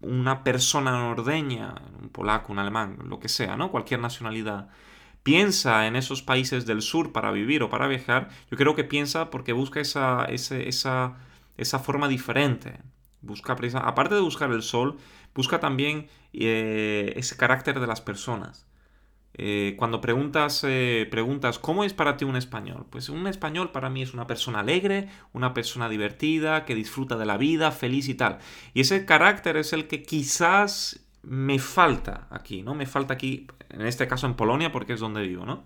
una 0.00 0.44
persona 0.44 0.92
nordeña, 0.92 1.74
un 2.00 2.08
polaco, 2.10 2.52
un 2.52 2.60
alemán, 2.60 2.98
lo 3.06 3.18
que 3.18 3.28
sea, 3.28 3.56
¿no? 3.56 3.72
Cualquier 3.72 3.98
nacionalidad, 3.98 4.68
piensa 5.24 5.86
en 5.88 5.96
esos 5.96 6.22
países 6.22 6.66
del 6.66 6.82
sur 6.82 7.10
para 7.10 7.32
vivir 7.32 7.64
o 7.64 7.70
para 7.70 7.88
viajar, 7.88 8.28
yo 8.50 8.56
creo 8.56 8.76
que 8.76 8.84
piensa 8.84 9.30
porque 9.30 9.52
busca 9.52 9.80
esa, 9.80 10.26
esa, 10.26 11.16
esa 11.56 11.78
forma 11.80 12.06
diferente. 12.06 12.78
Busca, 13.22 13.56
aparte 13.82 14.14
de 14.14 14.20
buscar 14.20 14.52
el 14.52 14.62
sol, 14.62 14.98
busca 15.34 15.58
también 15.58 16.08
eh, 16.34 17.14
ese 17.16 17.36
carácter 17.36 17.80
de 17.80 17.86
las 17.86 18.02
personas. 18.02 18.66
Eh, 19.36 19.74
cuando 19.78 20.00
preguntas, 20.00 20.62
eh, 20.62 21.08
preguntas, 21.10 21.58
¿cómo 21.58 21.82
es 21.84 21.94
para 21.94 22.16
ti 22.16 22.24
un 22.24 22.36
español? 22.36 22.86
Pues 22.90 23.08
un 23.08 23.26
español 23.26 23.72
para 23.72 23.90
mí 23.90 24.02
es 24.02 24.14
una 24.14 24.26
persona 24.26 24.60
alegre, 24.60 25.08
una 25.32 25.54
persona 25.54 25.88
divertida, 25.88 26.64
que 26.64 26.74
disfruta 26.74 27.16
de 27.16 27.26
la 27.26 27.36
vida, 27.36 27.72
feliz 27.72 28.08
y 28.08 28.14
tal. 28.14 28.38
Y 28.74 28.82
ese 28.82 29.06
carácter 29.06 29.56
es 29.56 29.72
el 29.72 29.88
que 29.88 30.02
quizás 30.02 31.03
me 31.26 31.58
falta 31.58 32.26
aquí, 32.30 32.62
¿no? 32.62 32.74
Me 32.74 32.86
falta 32.86 33.14
aquí, 33.14 33.46
en 33.70 33.86
este 33.86 34.06
caso 34.06 34.26
en 34.26 34.34
Polonia, 34.34 34.72
porque 34.72 34.92
es 34.92 35.00
donde 35.00 35.22
vivo, 35.22 35.46
¿no? 35.46 35.64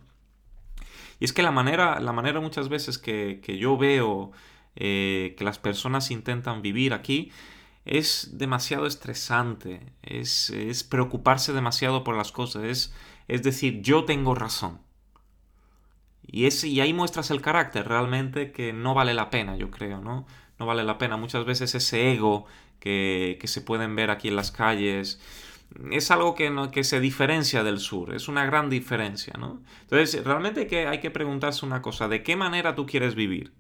Y 1.21 1.25
es 1.25 1.33
que 1.33 1.43
la 1.43 1.51
manera, 1.51 2.01
la 2.01 2.13
manera 2.13 2.41
muchas 2.41 2.69
veces 2.69 2.99
que, 2.99 3.41
yo 3.59 3.77
veo 3.77 4.31
eh, 4.77 5.35
que 5.37 5.45
las 5.45 5.59
personas 5.59 6.11
intentan 6.11 6.63
vivir 6.63 6.95
aquí 6.95 7.33
es 7.85 8.31
demasiado 8.35 8.87
estresante, 8.87 9.81
es, 10.03 10.53
preocuparse 10.89 11.53
demasiado 11.53 12.05
por 12.05 12.17
las 12.17 12.33
cosas, 12.33 12.93
es, 13.29 13.43
decir, 13.43 13.81
yo 13.83 14.05
tengo 14.05 14.35
razón. 14.35 14.81
Y, 16.27 16.45
es, 16.47 16.63
ahí 16.65 16.93
muestras 16.93 17.31
el 17.31 17.41
carácter 17.41 17.89
realmente 17.89 18.53
que 18.53 18.73
no 18.73 18.95
vale 18.95 19.15
la 19.15 19.31
pena, 19.31 19.57
yo 19.57 19.71
creo, 19.71 20.01
¿no? 20.01 20.27
No 20.59 20.67
vale 20.67 20.85
la 20.85 20.99
pena. 20.99 21.17
Muchas 21.17 21.45
veces 21.47 21.75
ese 21.75 22.13
ego 22.13 22.47
que, 22.79 23.39
que 23.41 23.49
se 23.49 23.63
pueden 23.63 23.97
ver 23.97 24.11
aquí 24.11 24.29
en 24.29 24.37
las 24.37 24.51
calles, 24.51 25.21
es 25.91 26.11
algo 26.11 26.35
que, 26.35 26.51
no, 26.51 26.71
que 26.71 26.85
se 26.85 27.01
diferencia 27.01 27.63
del 27.63 27.79
sur, 27.79 28.15
es 28.15 28.29
una 28.29 28.45
gran 28.47 28.71
diferencia, 28.71 29.35
¿no? 29.39 29.63
Entonces, 29.83 30.25
realmente 30.25 30.67
que, 30.67 30.87
hay 30.87 31.01
que 31.01 31.11
preguntarse 31.11 31.65
una 31.65 31.83
cosa, 31.83 32.09
¿de 32.09 32.23
qué 32.23 32.37
manera 32.37 32.75
tú 32.75 32.87
quieres 32.87 33.15
vivir? 33.15 33.53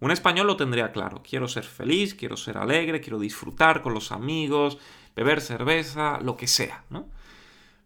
Un 0.00 0.10
español 0.12 0.46
lo 0.46 0.56
tendría 0.56 0.92
claro, 0.92 1.22
quiero 1.28 1.48
ser 1.48 1.64
feliz, 1.64 2.14
quiero 2.14 2.36
ser 2.36 2.56
alegre, 2.56 3.00
quiero 3.00 3.18
disfrutar 3.18 3.82
con 3.82 3.94
los 3.94 4.12
amigos, 4.12 4.78
beber 5.16 5.40
cerveza, 5.40 6.20
lo 6.20 6.36
que 6.36 6.46
sea, 6.46 6.84
¿no? 6.88 7.08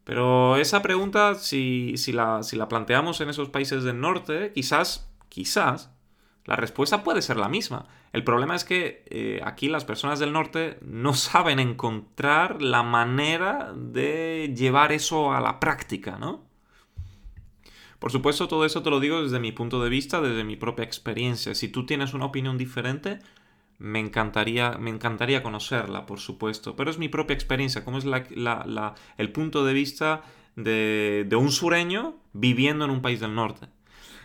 Pero 0.05 0.57
esa 0.57 0.83
pregunta, 0.83 1.37
si, 1.37 1.97
si, 1.97 2.13
la, 2.13 2.43
si 2.43 2.57
la 2.57 2.69
planteamos 2.69 3.21
en 3.21 3.31
esos 3.31 3.49
países 3.49 3.85
del 3.85 4.01
norte, 4.01 4.53
quizás, 4.53 5.09
quizás, 5.29 5.91
la 6.45 6.57
respuesta 6.57 7.05
puede 7.05 7.23
ser 7.23 7.37
la 7.37 7.49
misma. 7.49 7.87
El 8.13 8.25
problema 8.25 8.55
es 8.55 8.65
que 8.65 9.05
eh, 9.09 9.41
aquí 9.43 9.69
las 9.69 9.85
personas 9.85 10.19
del 10.19 10.33
norte 10.33 10.79
no 10.83 11.15
saben 11.15 11.59
encontrar 11.59 12.61
la 12.63 12.83
manera 12.83 13.73
de 13.75 14.53
llevar 14.57 14.93
eso 14.93 15.33
a 15.33 15.41
la 15.41 15.61
práctica, 15.61 16.19
¿no? 16.19 16.45
Por 17.99 18.11
supuesto, 18.11 18.49
todo 18.49 18.65
eso 18.65 18.83
te 18.83 18.91
lo 18.91 18.99
digo 18.99 19.23
desde 19.23 19.39
mi 19.39 19.53
punto 19.53 19.83
de 19.83 19.89
vista, 19.89 20.21
desde 20.21 20.43
mi 20.43 20.57
propia 20.57 20.85
experiencia. 20.85 21.55
Si 21.55 21.69
tú 21.69 21.87
tienes 21.87 22.15
una 22.15 22.25
opinión 22.25 22.59
diferente, 22.59 23.21
me 23.79 24.01
encantaría, 24.01 24.73
me 24.73 24.91
encantaría 24.91 25.45
conocerla, 25.45 26.05
por 26.05 26.19
supuesto. 26.19 26.75
Pero 26.75 26.91
es 26.91 26.99
mi 26.99 27.09
propia 27.09 27.35
experiencia, 27.35 27.85
como 27.85 27.99
es 27.99 28.05
el 28.05 29.33
punto 29.33 29.65
de 29.65 29.73
vista 29.73 30.23
de 30.57 31.37
un 31.39 31.53
sureño 31.53 32.17
viviendo 32.33 32.85
en 32.85 32.91
un 32.91 33.03
país 33.03 33.21
del 33.21 33.37
norte. 33.37 33.69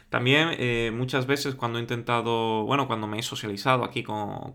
También 0.09 0.51
eh, 0.57 0.91
muchas 0.93 1.27
veces 1.27 1.55
cuando 1.55 1.79
he 1.79 1.81
intentado, 1.81 2.63
bueno, 2.63 2.87
cuando 2.87 3.07
me 3.07 3.19
he 3.19 3.23
socializado 3.23 3.83
aquí 3.83 4.03
con, 4.03 4.53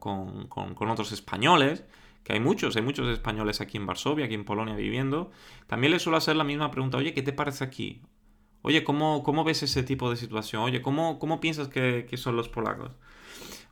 otros 0.91 1.13
españoles, 1.13 1.85
que 2.25 2.33
hay 2.33 2.41
muchos, 2.41 2.77
hay 2.77 2.83
muchos 2.83 3.09
españoles 3.09 3.61
aquí 3.61 3.77
en 3.77 3.85
Varsovia, 3.85 4.27
aquí 4.27 4.35
en 4.35 4.45
Polonia 4.45 4.75
viviendo, 4.75 5.31
también 5.67 5.93
les 5.93 6.03
suelo 6.03 6.17
hacer 6.17 6.37
la 6.37 6.45
misma 6.45 6.71
pregunta, 6.71 6.97
oye, 6.97 7.13
¿qué 7.13 7.23
te 7.23 7.33
parece 7.33 7.65
aquí? 7.65 8.01
Oye, 8.63 8.83
¿cómo, 8.85 9.23
cómo 9.23 9.45
ves 9.45 9.63
ese 9.63 9.83
tipo 9.83 10.09
de 10.09 10.17
situación? 10.17 10.63
Oye, 10.63 10.81
¿cómo, 10.81 11.19
cómo 11.19 11.41
piensas 11.41 11.69
que, 11.69 12.09
son 12.17 12.37
los 12.37 12.49
polacos? 12.49 12.93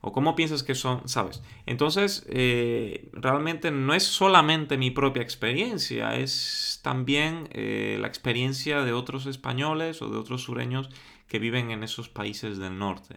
¿O 0.03 0.13
cómo 0.13 0.35
piensas 0.35 0.63
que 0.63 0.75
son, 0.75 1.09
sabes? 1.09 1.43
Entonces, 1.65 2.27
eh, 2.29 3.11
realmente 3.13 3.71
no 3.71 3.95
es 3.95 4.03
solamente 4.03 4.77
mi 4.77 4.91
propia 4.91 5.23
experiencia, 5.23 6.17
es 6.17 6.81
también 6.83 7.49
eh, 7.53 7.99
la 8.01 8.09
experiencia 8.09 8.83
de 8.83 8.93
otros 8.93 9.27
españoles 9.27 10.03
o 10.03 10.11
de 10.11 10.19
otros 10.19 10.43
sureños 10.43 10.91
que 11.31 11.39
viven 11.39 11.71
en 11.71 11.85
esos 11.85 12.09
países 12.09 12.59
del 12.59 12.77
norte. 12.77 13.15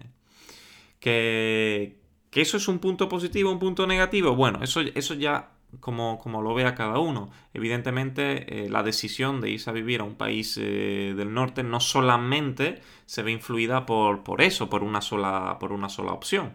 Que, 1.00 1.98
eso 2.32 2.58
es 2.58 2.68
un 2.68 2.78
punto 2.78 3.10
positivo, 3.10 3.52
un 3.52 3.58
punto 3.58 3.88
negativo. 3.88 4.36
Bueno, 4.36 4.60
eso, 4.62 4.82
eso 4.82 5.16
ya 5.16 5.50
como, 5.80 6.20
como 6.20 6.44
lo 6.44 6.54
vea 6.54 6.76
cada 6.76 7.00
uno. 7.00 7.32
Evidentemente, 7.56 8.66
eh, 8.66 8.70
la 8.70 8.84
decisión 8.84 9.42
de 9.42 9.50
irse 9.50 9.72
a 9.72 9.74
vivir 9.74 10.02
a 10.02 10.04
un 10.04 10.14
país 10.14 10.60
eh, 10.62 11.16
del 11.18 11.34
norte 11.34 11.64
no 11.64 11.80
solamente 11.80 12.82
se 13.08 13.24
ve 13.24 13.32
influida 13.32 13.88
por, 13.88 14.24
por 14.24 14.44
eso, 14.44 14.70
por 14.70 14.84
una 14.84 15.02
sola, 15.02 15.58
por 15.60 15.74
una 15.74 15.90
sola 15.90 16.12
opción. 16.14 16.54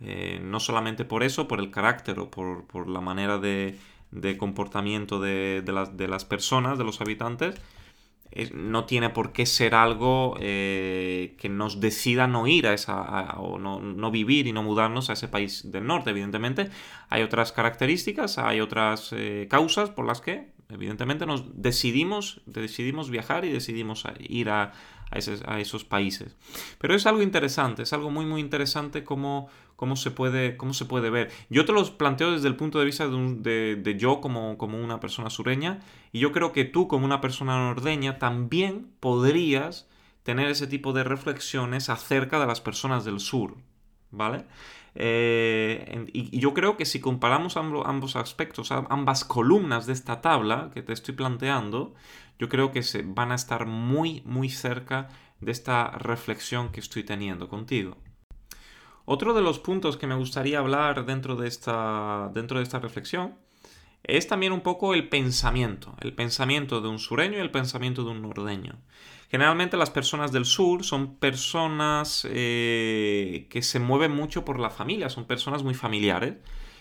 Eh, 0.00 0.38
no 0.42 0.60
solamente 0.60 1.06
por 1.06 1.22
eso, 1.22 1.48
por 1.48 1.60
el 1.60 1.70
carácter 1.70 2.18
o 2.20 2.30
por, 2.30 2.88
la 2.88 3.00
manera 3.00 3.38
de, 3.38 3.78
comportamiento 4.36 5.18
de, 5.18 5.64
las, 5.66 5.96
de 5.96 6.08
las 6.08 6.26
personas, 6.26 6.76
de 6.76 6.84
los 6.84 7.00
habitantes, 7.00 7.58
no 8.54 8.84
tiene 8.84 9.10
por 9.10 9.32
qué 9.32 9.46
ser 9.46 9.74
algo 9.74 10.36
eh, 10.40 11.34
que 11.38 11.48
nos 11.48 11.80
decida 11.80 12.26
no 12.26 12.46
ir 12.46 12.66
a 12.66 12.74
esa, 12.74 13.34
o 13.38 13.58
no, 13.58 14.10
vivir 14.10 14.46
y 14.46 14.52
no 14.52 14.62
mudarnos 14.62 15.10
a 15.10 15.14
ese 15.14 15.28
país 15.28 15.70
del 15.70 15.86
norte. 15.86 16.10
Evidentemente, 16.10 16.70
hay 17.08 17.22
otras 17.22 17.52
características, 17.52 18.38
hay 18.38 18.60
otras 18.60 19.12
eh, 19.12 19.46
causas 19.50 19.90
por 19.90 20.06
las 20.06 20.20
que, 20.20 20.52
evidentemente, 20.68 21.26
nos 21.26 21.60
decidimos, 21.60 22.40
decidimos 22.46 23.10
viajar 23.10 23.44
y 23.44 23.50
decidimos 23.50 24.04
ir 24.20 24.50
a, 24.50 24.72
a, 25.10 25.58
esos, 25.60 25.84
países. 25.84 26.36
Pero 26.78 26.94
es 26.94 27.06
algo 27.06 27.22
interesante, 27.22 27.82
es 27.82 27.92
algo 27.92 28.10
muy, 28.10 28.26
muy 28.26 28.40
interesante 28.40 29.04
cómo, 29.04 29.48
cómo, 29.76 29.96
se, 29.96 30.10
puede, 30.10 30.56
cómo 30.56 30.74
se 30.74 30.84
puede 30.84 31.10
ver. 31.10 31.30
Yo 31.48 31.64
te 31.64 31.72
los 31.72 31.90
planteo 31.90 32.32
desde 32.32 32.48
el 32.48 32.56
punto 32.56 32.78
de 32.78 32.84
vista 32.84 33.08
de, 33.08 33.96
yo 33.98 34.20
como, 34.20 34.58
como 34.58 34.82
una 34.82 35.00
persona 35.00 35.30
sureña, 35.30 35.80
y 36.12 36.20
yo 36.20 36.32
creo 36.32 36.52
que 36.52 36.64
tú 36.64 36.88
como 36.88 37.04
una 37.04 37.20
persona 37.20 37.58
nordeña 37.58 38.18
también 38.18 38.90
podrías 39.00 39.88
tener 40.22 40.50
ese 40.50 40.66
tipo 40.66 40.92
de 40.92 41.04
reflexiones 41.04 41.88
acerca 41.88 42.38
de 42.38 42.46
las 42.46 42.60
personas 42.60 43.04
del 43.04 43.20
sur, 43.20 43.56
¿vale? 44.10 44.44
Eh, 45.00 46.06
y, 46.12 46.40
yo 46.40 46.54
creo 46.54 46.76
que 46.76 46.84
si 46.84 47.00
comparamos 47.00 47.56
ambos 47.56 48.16
aspectos, 48.16 48.72
ambas 48.72 49.24
columnas 49.24 49.86
de 49.86 49.92
esta 49.92 50.20
tabla 50.20 50.70
que 50.74 50.82
te 50.82 50.92
estoy 50.92 51.14
planteando, 51.14 51.94
yo 52.40 52.48
creo 52.48 52.72
que 52.72 52.82
se 52.82 53.02
van 53.02 53.30
a 53.30 53.36
estar 53.36 53.66
muy, 53.66 54.22
muy 54.26 54.50
cerca 54.50 55.08
de 55.40 55.52
esta 55.52 55.92
reflexión 55.92 56.70
que 56.72 56.80
estoy 56.80 57.04
teniendo 57.04 57.48
contigo. 57.48 57.96
Otro 59.04 59.34
de 59.34 59.40
los 59.40 59.60
puntos 59.60 59.96
que 59.96 60.08
me 60.08 60.16
gustaría 60.16 60.58
hablar 60.58 61.06
dentro 61.06 61.36
de 61.36 61.46
esta, 61.46 62.30
dentro 62.34 62.58
de 62.58 62.64
esta 62.64 62.80
reflexión 62.80 63.36
es 64.04 64.26
también 64.26 64.52
un 64.52 64.60
poco 64.60 64.94
el 64.94 65.08
pensamiento, 65.08 65.94
el 66.00 66.14
pensamiento 66.14 66.80
de 66.80 66.88
un 66.88 66.98
sureño 66.98 67.38
y 67.38 67.40
el 67.40 67.50
pensamiento 67.50 68.04
de 68.04 68.10
un 68.10 68.22
nordeño. 68.22 68.78
Generalmente 69.30 69.76
las 69.76 69.90
personas 69.90 70.32
del 70.32 70.46
sur 70.46 70.84
son 70.84 71.16
personas 71.16 72.26
eh, 72.30 73.46
que 73.50 73.62
se 73.62 73.78
mueven 73.78 74.12
mucho 74.12 74.44
por 74.44 74.58
la 74.58 74.70
familia, 74.70 75.10
son 75.10 75.26
personas 75.26 75.62
muy 75.62 75.74
familiares 75.74 76.36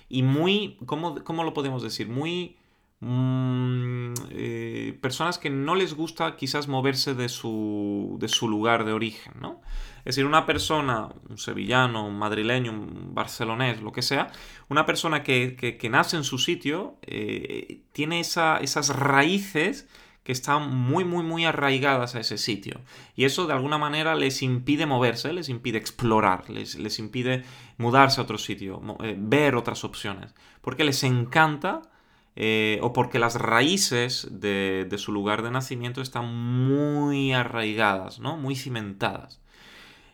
y 0.08 0.24
muy, 0.24 0.78
¿cómo, 0.86 1.24
cómo 1.24 1.44
lo 1.44 1.54
podemos 1.54 1.84
decir? 1.84 2.08
Muy 2.08 2.56
mm, 3.00 4.14
eh, 4.32 4.98
personas 5.02 5.38
que 5.38 5.50
no 5.50 5.76
les 5.76 5.94
gusta 5.94 6.36
quizás 6.36 6.68
moverse 6.68 7.14
de 7.14 7.30
su, 7.30 8.18
de 8.20 8.28
su 8.28 8.48
lugar 8.48 8.86
de 8.86 8.94
origen, 8.94 9.34
¿no? 9.40 9.62
Es 10.00 10.16
decir, 10.16 10.26
una 10.26 10.46
persona, 10.46 11.10
un 11.30 11.38
sevillano, 11.38 12.08
un 12.08 12.18
madrileño, 12.18 12.72
un 12.72 13.14
barcelonés, 13.14 13.82
lo 13.82 13.92
que 13.92 14.02
sea, 14.02 14.32
una 14.70 14.86
persona 14.86 15.22
que, 15.22 15.78
nace 15.92 16.16
en 16.16 16.24
su 16.24 16.38
sitio, 16.38 16.96
eh, 17.02 17.82
tiene 17.92 18.22
esas 18.22 18.90
raíces 18.90 19.88
que 20.28 20.34
están 20.34 20.76
muy, 20.76 21.06
muy, 21.06 21.24
muy 21.24 21.46
arraigadas 21.46 22.16
a 22.16 22.20
ese 22.20 22.38
sitio. 22.38 22.82
Y 23.16 23.24
eso 23.24 23.48
de 23.48 23.54
alguna 23.54 23.78
manera 23.78 24.14
les 24.14 24.42
impide 24.42 24.86
moverse, 24.86 25.32
les 25.32 25.48
impide 25.48 25.78
explorar, 25.78 26.50
les, 26.50 27.00
impide 27.00 27.46
mudarse 27.78 28.20
a 28.20 28.26
otro 28.26 28.38
sitio, 28.38 28.82
eh, 29.04 29.16
ver 29.18 29.56
otras 29.56 29.86
opciones. 29.86 30.36
Porque 30.60 30.84
les 30.84 31.02
encanta 31.04 31.82
eh, 32.40 32.78
o 32.84 32.94
porque 32.94 33.18
las 33.18 33.34
raíces 33.34 34.28
de, 34.30 34.86
de, 34.88 34.98
su 35.00 35.12
lugar 35.12 35.42
de 35.42 35.50
nacimiento 35.50 36.04
están 36.04 36.32
muy 36.36 37.34
arraigadas, 37.34 38.20
¿no? 38.20 38.38
Muy 38.38 38.56
cimentadas. 38.56 39.42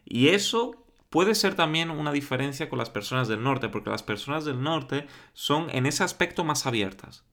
Y 0.05 0.29
eso 0.29 0.85
puede 1.09 1.35
ser 1.35 1.55
también 1.55 1.91
una 1.91 2.13
diferencia 2.13 2.69
con 2.69 2.79
las 2.79 2.89
personas 2.89 3.27
del 3.27 3.43
norte, 3.43 3.67
porque 3.67 3.89
las 3.89 4.03
personas 4.03 4.45
del 4.45 4.63
norte 4.63 5.05
son 5.33 5.69
en 5.71 5.85
ese 5.85 6.05
aspecto 6.05 6.45
más 6.45 6.65
abiertas. 6.65 7.25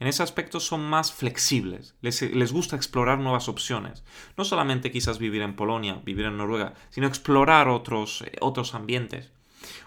En 0.00 0.06
ese 0.06 0.22
aspecto 0.22 0.58
son 0.58 0.88
más 0.88 1.12
flexibles, 1.12 1.94
les, 2.00 2.52
gusta 2.52 2.76
explorar 2.76 3.18
nuevas 3.18 3.48
opciones. 3.50 4.04
No 4.38 4.44
solamente 4.44 4.90
quizás 4.90 5.18
vivir 5.18 5.42
en 5.42 5.54
Polonia, 5.54 6.00
vivir 6.02 6.24
en 6.24 6.38
Noruega, 6.38 6.72
sino 6.88 7.06
explorar 7.06 7.68
otros, 7.68 8.22
eh, 8.22 8.32
otros 8.40 8.74
ambientes. 8.74 9.32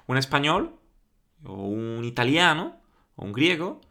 Un 0.06 0.17
español, 0.17 0.75
o 1.44 1.53
un 1.53 2.06
italiano, 2.06 2.79
o 3.15 3.25
un 3.25 3.34
griego, 3.34 3.82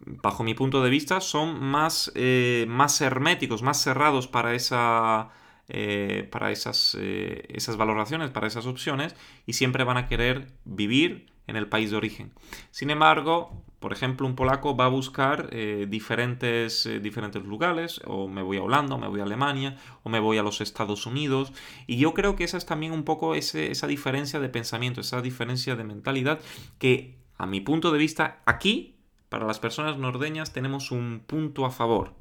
bajo 0.00 0.44
mi 0.44 0.54
punto 0.54 0.82
de 0.82 0.90
vista, 0.90 1.20
son 1.20 1.62
más, 1.62 2.12
eh, 2.14 2.66
más 2.68 3.00
herméticos, 3.00 3.62
más 3.62 3.82
cerrados 3.82 4.28
para 4.28 4.54
esa, 4.54 5.30
eh, 5.68 6.28
para 6.30 6.50
esas, 6.50 6.96
esas 7.00 7.76
valoraciones, 7.76 8.30
para 8.30 8.46
esas 8.46 8.66
opciones, 8.66 9.14
y 9.46 9.54
siempre 9.54 9.84
van 9.84 9.96
a 9.96 10.06
querer 10.06 10.52
vivir 10.64 11.26
en 11.46 11.56
el 11.56 11.66
país 11.66 11.90
de 11.90 11.96
origen. 11.96 12.32
Sin 12.70 12.90
embargo, 12.90 13.64
por 13.80 13.92
ejemplo, 13.92 14.26
un 14.26 14.34
polaco 14.34 14.76
va 14.76 14.86
a 14.86 14.88
buscar 14.88 15.50
eh, 15.52 15.86
diferentes, 15.88 16.84
eh, 16.86 16.98
diferentes 16.98 17.44
lugares, 17.44 18.00
o 18.06 18.26
me 18.28 18.42
voy 18.42 18.56
a 18.56 18.62
Holanda, 18.62 18.96
o 18.96 18.98
me 18.98 19.06
voy 19.06 19.20
a 19.20 19.22
Alemania, 19.22 19.76
o 20.02 20.10
me 20.10 20.18
voy 20.18 20.38
a 20.38 20.42
los 20.42 20.60
Estados 20.60 21.06
Unidos, 21.06 21.52
y 21.86 21.96
yo 21.96 22.12
creo 22.12 22.34
que 22.34 22.44
esa 22.44 22.56
es 22.56 22.66
también 22.66 22.92
un 22.92 23.04
poco 23.04 23.34
esa 23.34 23.86
diferencia 23.86 24.40
de 24.40 24.48
pensamiento, 24.48 25.00
esa 25.00 25.22
diferencia 25.22 25.76
de 25.76 25.84
mentalidad 25.84 26.40
que, 26.78 27.18
a 27.36 27.46
mi 27.46 27.60
punto 27.60 27.92
de 27.92 27.98
vista, 27.98 28.42
aquí, 28.46 28.97
para 29.28 29.46
las 29.46 29.58
personas 29.58 29.98
nordeñas, 29.98 30.52
tenemos 30.52 30.90
un 30.90 31.22
punto 31.26 31.66
a 31.66 31.70
favor, 31.70 32.14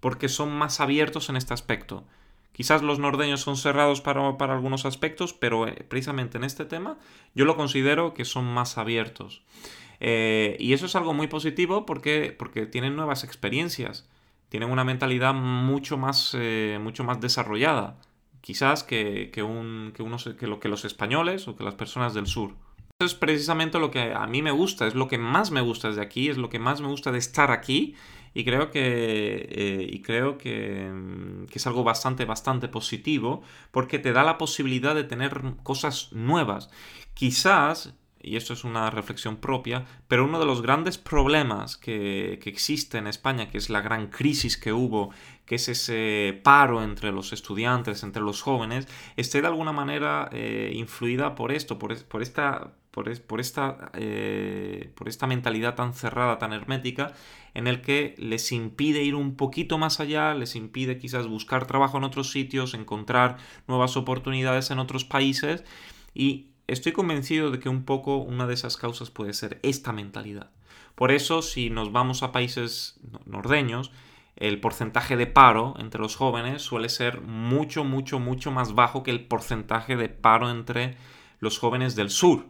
porque 0.00 0.28
son 0.28 0.52
más 0.52 0.80
abiertos 0.80 1.28
en 1.28 1.36
este 1.36 1.54
aspecto. 1.54 2.04
Quizás 2.52 2.82
los 2.82 2.98
nordeños 2.98 3.40
son 3.40 3.56
cerrados 3.56 4.00
para, 4.00 4.34
algunos 4.38 4.84
aspectos, 4.84 5.32
pero 5.32 5.66
eh, 5.66 5.84
precisamente 5.88 6.38
en 6.38 6.44
este 6.44 6.64
tema 6.64 6.98
yo 7.34 7.44
lo 7.44 7.56
considero 7.56 8.12
que 8.12 8.24
son 8.24 8.44
más 8.44 8.76
abiertos. 8.76 9.42
Eh, 10.00 10.56
y 10.58 10.72
eso 10.72 10.86
es 10.86 10.96
algo 10.96 11.14
muy 11.14 11.26
positivo 11.26 11.86
porque, 11.86 12.34
porque 12.36 12.66
tienen 12.66 12.96
nuevas 12.96 13.24
experiencias, 13.24 14.08
tienen 14.48 14.70
una 14.70 14.84
mentalidad 14.84 15.34
mucho 15.34 15.96
más, 15.96 16.36
eh, 16.38 16.78
mucho 16.80 17.04
más 17.04 17.20
desarrollada, 17.20 17.98
quizás 18.40 18.82
que, 18.82 19.30
que, 19.32 19.42
un, 19.42 19.92
que, 19.94 20.02
unos, 20.02 20.28
que, 20.38 20.46
lo, 20.46 20.60
que 20.60 20.68
los 20.68 20.84
españoles 20.84 21.48
o 21.48 21.56
que 21.56 21.64
las 21.64 21.74
personas 21.74 22.14
del 22.14 22.26
sur. 22.26 22.54
Es 23.00 23.14
precisamente 23.14 23.78
lo 23.78 23.90
que 23.90 24.12
a 24.12 24.26
mí 24.26 24.42
me 24.42 24.50
gusta, 24.50 24.86
es 24.86 24.94
lo 24.94 25.08
que 25.08 25.16
más 25.16 25.50
me 25.50 25.62
gusta 25.62 25.90
de 25.90 26.02
aquí, 26.02 26.28
es 26.28 26.36
lo 26.36 26.50
que 26.50 26.58
más 26.58 26.82
me 26.82 26.88
gusta 26.88 27.10
de 27.10 27.18
estar 27.18 27.50
aquí 27.50 27.94
y 28.34 28.44
creo 28.44 28.70
que, 28.70 29.48
eh, 29.50 29.86
y 29.90 30.02
creo 30.02 30.36
que, 30.36 30.90
mm, 30.92 31.46
que, 31.46 31.58
es 31.58 31.66
algo 31.66 31.82
bastante, 31.82 32.26
bastante 32.26 32.68
positivo 32.68 33.42
porque 33.70 33.98
te 33.98 34.12
da 34.12 34.22
la 34.22 34.36
posibilidad 34.36 34.94
de 34.94 35.04
tener 35.04 35.40
cosas 35.62 36.12
nuevas. 36.12 36.70
Quizás, 37.14 37.94
y 38.22 38.36
esto 38.36 38.52
es 38.52 38.64
una 38.64 38.90
reflexión 38.90 39.36
propia, 39.38 39.86
pero 40.06 40.26
uno 40.26 40.38
de 40.38 40.44
los 40.44 40.60
grandes 40.60 40.98
problemas 40.98 41.78
que, 41.78 42.38
que 42.42 42.50
existe 42.50 42.98
en 42.98 43.06
España, 43.06 43.48
que 43.48 43.56
es 43.56 43.70
la 43.70 43.80
gran 43.80 44.08
crisis 44.08 44.58
que 44.58 44.74
hubo, 44.74 45.10
que 45.46 45.54
es 45.54 45.68
ese 45.70 46.38
paro 46.44 46.82
entre 46.82 47.12
los 47.12 47.32
estudiantes, 47.32 48.02
entre 48.02 48.22
los 48.22 48.42
jóvenes, 48.42 48.86
esté 49.16 49.40
de 49.40 49.48
alguna 49.48 49.72
manera 49.72 50.28
eh, 50.32 50.72
influida 50.74 51.34
por 51.34 51.50
esto, 51.50 51.78
por, 51.78 51.96
por 52.04 52.22
esta 52.22 52.74
por, 52.90 53.08
esta, 53.08 53.90
eh, 53.94 54.90
por 54.96 55.08
esta 55.08 55.26
mentalidad 55.26 55.74
tan 55.74 55.94
cerrada, 55.94 56.38
tan 56.38 56.52
hermética, 56.52 57.12
en 57.54 57.66
el 57.66 57.80
que 57.80 58.14
les 58.18 58.50
impide 58.52 59.02
ir 59.02 59.14
un 59.14 59.36
poquito 59.36 59.78
más 59.78 60.00
allá, 60.00 60.34
les 60.34 60.56
impide 60.56 60.98
quizás 60.98 61.26
buscar 61.26 61.66
trabajo 61.66 61.98
en 61.98 62.04
otros 62.04 62.30
sitios, 62.30 62.74
encontrar 62.74 63.36
nuevas 63.68 63.96
oportunidades 63.96 64.70
en 64.70 64.78
otros 64.78 65.04
países 65.04 65.64
y 66.14 66.48
estoy 66.66 66.92
convencido 66.92 67.50
de 67.50 67.60
que 67.60 67.68
un 67.68 67.84
poco 67.84 68.16
una 68.16 68.46
de 68.46 68.54
esas 68.54 68.76
causas 68.76 69.10
puede 69.10 69.34
ser 69.34 69.60
esta 69.62 69.92
mentalidad. 69.92 70.50
Por 70.94 71.12
eso, 71.12 71.42
si 71.42 71.70
nos 71.70 71.92
vamos 71.92 72.22
a 72.22 72.32
países 72.32 73.00
nordeños, 73.24 73.92
el 74.36 74.60
porcentaje 74.60 75.16
de 75.16 75.26
paro 75.26 75.74
entre 75.78 76.00
los 76.00 76.16
jóvenes 76.16 76.62
suele 76.62 76.88
ser 76.88 77.20
mucho, 77.20 77.84
mucho, 77.84 78.18
mucho 78.18 78.50
más 78.50 78.74
bajo 78.74 79.02
que 79.02 79.10
el 79.10 79.26
porcentaje 79.26 79.96
de 79.96 80.08
paro 80.08 80.50
entre 80.50 80.96
los 81.38 81.58
jóvenes 81.58 81.94
del 81.94 82.10
sur. 82.10 82.46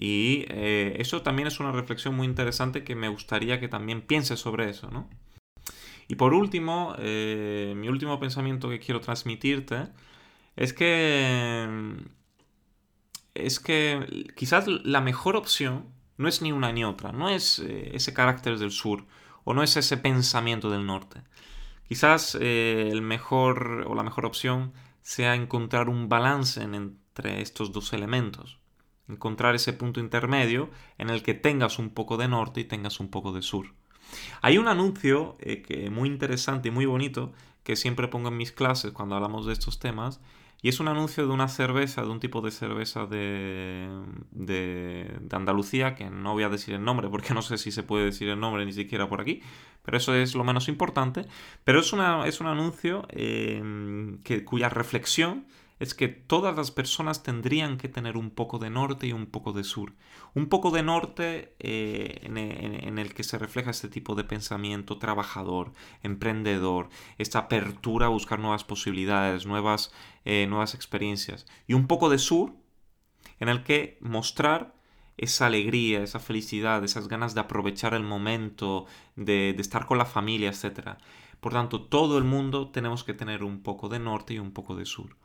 Y 0.00 0.44
eh, 0.48 0.94
eso 1.00 1.22
también 1.22 1.48
es 1.48 1.58
una 1.58 1.72
reflexión 1.72 2.14
muy 2.14 2.24
interesante 2.28 2.84
que 2.84 2.94
me 2.94 3.08
gustaría 3.08 3.58
que 3.58 3.66
también 3.66 4.00
pienses 4.00 4.38
sobre 4.38 4.70
eso, 4.70 4.88
¿no? 4.92 5.10
Y 6.06 6.14
por 6.14 6.34
último, 6.34 6.94
eh, 6.98 7.74
mi 7.76 7.88
último 7.88 8.20
pensamiento 8.20 8.68
que 8.68 8.78
quiero 8.78 9.00
transmitirte 9.00 9.88
es 10.54 10.72
que 10.72 11.96
es 13.34 13.60
que 13.60 14.26
quizás 14.36 14.66
la 14.68 15.00
mejor 15.00 15.36
opción 15.36 15.86
no 16.16 16.28
es 16.28 16.42
ni 16.42 16.52
una 16.52 16.72
ni 16.72 16.84
otra, 16.84 17.12
no 17.12 17.28
es 17.28 17.58
eh, 17.58 17.90
ese 17.94 18.14
carácter 18.14 18.58
del 18.58 18.70
sur 18.70 19.04
o 19.44 19.52
no 19.52 19.62
es 19.64 19.76
ese 19.76 19.96
pensamiento 19.96 20.70
del 20.70 20.86
norte. 20.86 21.22
Quizás 21.88 22.36
el 22.36 23.02
mejor 23.02 23.84
o 23.88 23.94
la 23.94 24.02
mejor 24.02 24.26
opción 24.26 24.72
sea 25.02 25.34
encontrar 25.34 25.88
un 25.88 26.08
balance 26.08 26.62
entre 26.62 27.40
estos 27.42 27.72
dos 27.72 27.92
elementos 27.92 28.58
encontrar 29.08 29.54
ese 29.54 29.72
punto 29.72 30.00
intermedio 30.00 30.70
en 30.98 31.10
el 31.10 31.22
que 31.22 31.34
tengas 31.34 31.78
un 31.78 31.90
poco 31.90 32.16
de 32.16 32.28
norte 32.28 32.60
y 32.60 32.64
tengas 32.64 33.00
un 33.00 33.08
poco 33.08 33.32
de 33.32 33.42
sur. 33.42 33.74
Hay 34.40 34.58
un 34.58 34.68
anuncio 34.68 35.36
eh, 35.40 35.62
que, 35.62 35.90
muy 35.90 36.08
interesante 36.08 36.68
y 36.68 36.70
muy 36.70 36.86
bonito 36.86 37.32
que 37.62 37.76
siempre 37.76 38.08
pongo 38.08 38.28
en 38.28 38.36
mis 38.36 38.52
clases 38.52 38.92
cuando 38.92 39.14
hablamos 39.14 39.46
de 39.46 39.52
estos 39.52 39.78
temas 39.78 40.20
y 40.60 40.68
es 40.68 40.80
un 40.80 40.88
anuncio 40.88 41.26
de 41.26 41.32
una 41.32 41.46
cerveza, 41.46 42.02
de 42.02 42.08
un 42.08 42.18
tipo 42.18 42.40
de 42.40 42.50
cerveza 42.50 43.06
de, 43.06 43.88
de, 44.32 45.20
Andalucía, 45.30 45.94
que 45.94 46.10
no 46.10 46.32
voy 46.32 46.42
a 46.42 46.48
decir 46.48 46.74
el 46.74 46.82
nombre 46.82 47.08
porque 47.08 47.32
no 47.34 47.42
sé 47.42 47.58
si 47.58 47.70
se 47.70 47.84
puede 47.84 48.06
decir 48.06 48.28
el 48.28 48.40
nombre 48.40 48.64
ni 48.64 48.72
siquiera 48.72 49.08
por 49.08 49.20
aquí, 49.20 49.40
pero 49.82 49.96
eso 49.96 50.14
es 50.14 50.34
lo 50.34 50.44
menos 50.44 50.68
importante. 50.68 51.26
Pero 51.64 51.80
es, 51.80 51.92
una, 51.92 52.26
es 52.26 52.40
un 52.40 52.48
anuncio 52.48 53.06
eh, 53.10 53.62
que, 54.24 54.44
cuya 54.44 54.68
reflexión 54.68 55.46
es 55.78 55.94
que 55.94 56.08
todas 56.08 56.56
las 56.56 56.70
personas 56.70 57.22
tendrían 57.22 57.78
que 57.78 57.88
tener 57.88 58.16
un 58.16 58.30
poco 58.30 58.58
de 58.58 58.70
norte 58.70 59.06
y 59.06 59.12
un 59.12 59.26
poco 59.26 59.52
de 59.52 59.64
sur. 59.64 59.94
Un 60.34 60.48
poco 60.48 60.70
de 60.70 60.82
norte 60.82 61.54
eh, 61.60 62.20
en, 62.24 62.98
el 62.98 63.14
que 63.14 63.22
se 63.22 63.38
refleja 63.38 63.70
este 63.70 63.88
tipo 63.88 64.14
de 64.14 64.24
pensamiento 64.24 64.98
trabajador, 64.98 65.72
emprendedor, 66.02 66.88
esta 67.18 67.40
apertura 67.40 68.06
a 68.06 68.10
buscar 68.10 68.40
nuevas 68.40 68.64
posibilidades, 68.64 69.46
nuevas, 69.46 69.92
eh, 70.24 70.46
nuevas 70.48 70.74
experiencias. 70.74 71.46
Y 71.66 71.74
un 71.74 71.86
poco 71.86 72.08
de 72.08 72.18
sur 72.18 72.54
en 73.38 73.48
el 73.48 73.62
que 73.62 73.98
mostrar 74.00 74.74
esa 75.16 75.46
alegría, 75.46 76.02
esa 76.02 76.20
felicidad, 76.20 76.82
esas 76.84 77.08
ganas 77.08 77.34
de 77.34 77.40
aprovechar 77.40 77.94
el 77.94 78.04
momento, 78.04 78.86
de, 79.16 79.52
de 79.52 79.62
estar 79.62 79.86
con 79.86 79.98
la 79.98 80.04
familia, 80.04 80.50
etc. 80.50 80.98
Por 81.40 81.52
tanto, 81.52 81.82
todo 81.82 82.18
el 82.18 82.24
mundo 82.24 82.70
tenemos 82.70 83.04
que 83.04 83.14
tener 83.14 83.44
un 83.44 83.62
poco 83.62 83.88
de 83.88 83.98
norte 84.00 84.34
y 84.34 84.38
un 84.38 84.52
poco 84.52 84.74
de 84.74 84.84
sur. 84.84 85.16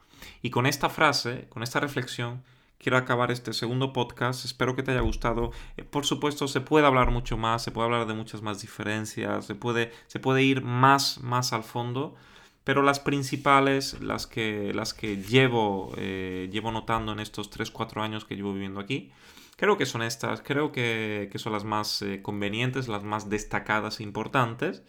Y 0.42 0.50
con 0.50 0.66
esta 0.66 0.90
frase, 0.90 1.48
con 1.50 1.64
esta 1.64 1.80
reflexión, 1.80 2.44
quiero 2.78 2.98
acabar 2.98 3.32
este 3.32 3.54
segundo 3.54 3.94
podcast. 3.94 4.46
Espero 4.46 4.76
que 4.76 4.84
te 4.84 4.92
haya 4.92 5.02
gustado. 5.02 5.52
Eh, 5.78 5.84
por 5.84 6.06
supuesto, 6.06 6.48
se 6.48 6.62
puede 6.62 6.86
hablar 6.86 7.12
mucho 7.12 7.38
más, 7.38 7.64
se 7.64 7.72
puede 7.72 7.86
hablar 7.86 8.08
de 8.08 8.14
muchas 8.14 8.42
más 8.42 8.62
diferencias, 8.62 9.46
se 9.46 9.56
puede, 9.56 9.92
se 10.08 10.20
puede 10.20 10.44
ir 10.44 10.62
más, 10.62 11.20
más 11.22 11.54
al 11.54 11.64
fondo. 11.64 12.16
Pero 12.64 12.82
las 12.82 13.00
principales, 13.00 14.02
las 14.02 14.28
que, 14.28 14.74
las 14.74 14.94
que 14.94 15.18
llevo, 15.18 15.94
eh, 15.98 16.50
llevo 16.52 16.72
notando 16.72 17.12
en 17.12 17.20
estos 17.20 17.52
3-4 17.52 18.02
años 18.02 18.26
que 18.26 18.36
llevo 18.36 18.54
viviendo 18.54 18.80
aquí, 18.80 19.12
Creo 19.56 19.78
que 19.78 19.86
son 19.86 20.02
estas, 20.02 20.42
creo 20.42 20.72
que, 20.72 21.30
son 21.36 21.54
las 21.54 21.64
más 21.64 22.02
eh, 22.02 22.22
convenientes, 22.22 22.88
las 22.88 23.04
más 23.04 23.30
destacadas 23.30 24.00
e 24.00 24.04
importantes. 24.04 24.84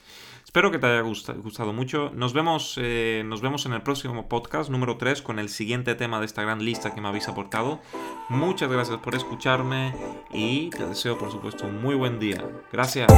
Espero 0.44 0.70
que 0.70 0.78
te 0.78 0.86
haya 0.86 1.00
gustado, 1.00 1.72
mucho. 1.72 2.10
Nos 2.14 2.32
vemos, 2.32 2.78
eh, 2.80 3.22
nos 3.26 3.40
vemos 3.40 3.66
en 3.66 3.72
el 3.72 3.82
próximo 3.82 4.28
podcast 4.28 4.70
número 4.70 4.96
3 4.96 5.20
con 5.22 5.38
el 5.38 5.48
siguiente 5.48 5.94
tema 5.94 6.20
de 6.20 6.26
esta 6.26 6.42
gran 6.42 6.64
lista 6.64 6.94
que 6.94 7.00
me 7.00 7.08
habéis 7.08 7.28
aportado. 7.28 7.80
Muchas 8.28 8.70
gracias 8.70 8.98
por 8.98 9.14
escucharme 9.14 9.94
y 10.32 10.70
te 10.70 10.86
deseo 10.86 11.18
por 11.18 11.30
supuesto 11.30 11.66
un 11.66 11.82
muy 11.82 11.94
buen 11.94 12.18
día. 12.18 12.44
Gracias. 12.72 13.08